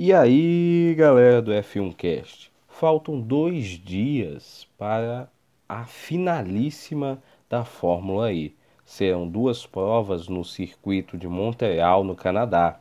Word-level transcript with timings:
E 0.00 0.12
aí, 0.12 0.94
galera 0.96 1.42
do 1.42 1.50
F1Cast, 1.50 2.52
faltam 2.68 3.20
dois 3.20 3.64
dias 3.70 4.64
para 4.78 5.28
a 5.68 5.86
finalíssima 5.86 7.20
da 7.50 7.64
Fórmula 7.64 8.32
E. 8.32 8.54
Serão 8.84 9.26
duas 9.26 9.66
provas 9.66 10.28
no 10.28 10.44
circuito 10.44 11.18
de 11.18 11.26
Montreal, 11.26 12.04
no 12.04 12.14
Canadá. 12.14 12.78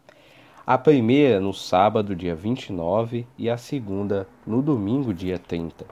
A 0.63 0.77
primeira 0.77 1.39
no 1.39 1.55
sábado, 1.55 2.15
dia 2.15 2.35
29, 2.35 3.25
e 3.35 3.49
a 3.49 3.57
segunda 3.57 4.27
no 4.45 4.61
domingo, 4.61 5.11
dia 5.11 5.39
30. 5.39 5.87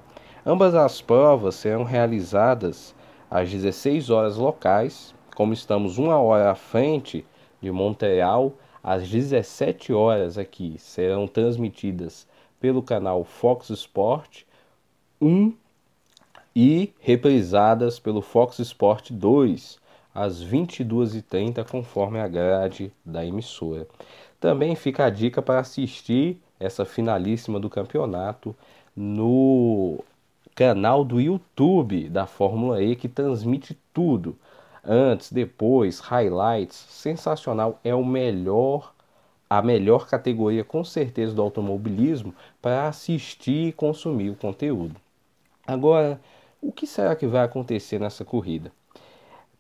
Ambas 0.45 0.75
as 0.75 1.01
provas 1.01 1.55
serão 1.55 1.81
realizadas 1.81 2.93
às 3.31 3.49
16 3.49 4.11
horas 4.11 4.37
locais, 4.37 5.15
como 5.35 5.53
estamos 5.53 5.97
uma 5.97 6.19
hora 6.19 6.51
à 6.51 6.55
frente 6.55 7.25
de 7.59 7.71
Montreal 7.71 8.53
às 8.87 9.09
17 9.09 9.91
horas 9.91 10.37
aqui 10.37 10.75
serão 10.77 11.27
transmitidas 11.27 12.27
pelo 12.59 12.83
canal 12.83 13.23
Fox 13.23 13.71
Sport 13.71 14.43
1 15.19 15.51
e 16.55 16.93
reprisadas 16.99 17.99
pelo 17.99 18.21
Fox 18.21 18.59
Sport 18.59 19.09
2 19.09 19.79
às 20.13 20.45
22h30, 20.45 21.67
conforme 21.67 22.19
a 22.19 22.27
grade 22.27 22.93
da 23.03 23.25
emissora. 23.25 23.87
Também 24.39 24.75
fica 24.75 25.05
a 25.05 25.09
dica 25.09 25.41
para 25.41 25.61
assistir 25.61 26.39
essa 26.59 26.85
finalíssima 26.85 27.59
do 27.59 27.71
campeonato 27.71 28.55
no 28.95 29.97
canal 30.53 31.03
do 31.03 31.19
YouTube 31.19 32.07
da 32.07 32.27
Fórmula 32.27 32.83
E 32.83 32.95
que 32.95 33.09
transmite 33.09 33.75
tudo 33.91 34.37
antes, 34.85 35.31
depois, 35.31 35.99
highlights, 35.99 36.75
sensacional, 36.75 37.79
é 37.83 37.93
o 37.93 38.05
melhor 38.05 38.93
a 39.47 39.61
melhor 39.61 40.07
categoria 40.07 40.63
com 40.63 40.83
certeza 40.83 41.33
do 41.33 41.41
automobilismo 41.41 42.33
para 42.61 42.87
assistir 42.87 43.67
e 43.67 43.71
consumir 43.71 44.31
o 44.31 44.35
conteúdo. 44.35 44.95
Agora, 45.67 46.19
o 46.61 46.71
que 46.71 46.87
será 46.87 47.15
que 47.15 47.27
vai 47.27 47.45
acontecer 47.45 47.99
nessa 47.99 48.25
corrida? 48.25 48.71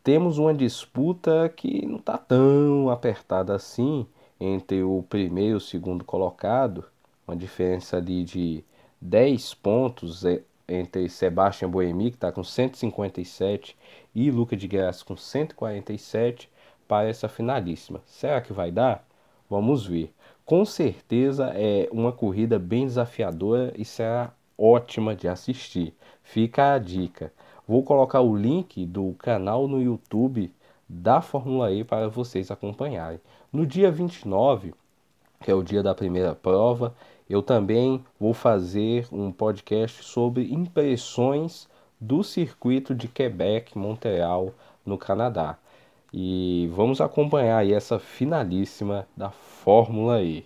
Temos 0.03 0.37
uma 0.37 0.53
disputa 0.53 1.49
que 1.55 1.85
não 1.85 1.97
está 1.97 2.17
tão 2.17 2.89
apertada 2.89 3.55
assim 3.55 4.05
entre 4.39 4.83
o 4.83 5.03
primeiro 5.09 5.53
e 5.53 5.57
o 5.57 5.61
segundo 5.61 6.03
colocado, 6.03 6.85
uma 7.27 7.35
diferença 7.35 7.97
ali 7.97 8.23
de 8.23 8.63
10 9.01 9.53
pontos 9.55 10.25
é, 10.25 10.41
entre 10.67 11.07
Sebastian 11.09 11.69
Boemi, 11.69 12.11
que 12.11 12.17
está 12.17 12.31
com 12.31 12.43
157, 12.43 13.77
e 14.13 14.31
Luca 14.31 14.55
de 14.55 14.67
Graça 14.67 15.03
com 15.05 15.15
147 15.15 16.49
para 16.87 17.09
essa 17.09 17.27
finalíssima. 17.27 18.01
Será 18.05 18.41
que 18.41 18.53
vai 18.53 18.71
dar? 18.71 19.05
Vamos 19.49 19.85
ver. 19.85 20.13
Com 20.45 20.63
certeza 20.65 21.51
é 21.55 21.87
uma 21.91 22.11
corrida 22.11 22.59
bem 22.59 22.85
desafiadora 22.85 23.73
e 23.77 23.83
será 23.83 24.31
ótima 24.57 25.15
de 25.15 25.27
assistir. 25.27 25.93
Fica 26.23 26.73
a 26.73 26.77
dica. 26.77 27.31
Vou 27.67 27.83
colocar 27.83 28.21
o 28.21 28.35
link 28.35 28.85
do 28.85 29.13
canal 29.17 29.67
no 29.67 29.81
YouTube 29.81 30.53
da 30.87 31.19
Fórmula 31.21 31.71
E 31.71 31.83
para 31.83 32.07
vocês 32.07 32.51
acompanharem. 32.51 33.19
No 33.51 33.65
dia 33.65 33.91
29, 33.91 34.73
que 35.45 35.51
é 35.51 35.53
o 35.53 35.61
dia 35.61 35.83
da 35.83 35.93
primeira 35.93 36.33
prova, 36.33 36.95
eu 37.29 37.39
também 37.39 38.03
vou 38.19 38.33
fazer 38.33 39.07
um 39.11 39.31
podcast 39.31 40.03
sobre 40.03 40.51
impressões 40.51 41.69
do 42.01 42.23
circuito 42.23 42.95
de 42.95 43.07
Quebec, 43.07 43.77
Montreal, 43.77 44.55
no 44.83 44.97
Canadá. 44.97 45.55
E 46.11 46.67
vamos 46.73 46.99
acompanhar 46.99 47.59
aí 47.59 47.73
essa 47.73 47.99
finalíssima 47.99 49.07
da 49.15 49.29
Fórmula 49.29 50.19
E. 50.23 50.43